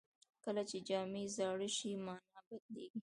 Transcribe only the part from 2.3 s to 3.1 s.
بدلېږي.